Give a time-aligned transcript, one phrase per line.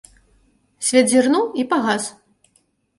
[0.89, 2.03] Свет зірнуў і пагас.